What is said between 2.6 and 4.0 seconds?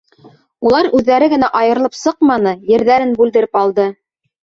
ерҙәрен бүлдереп алды.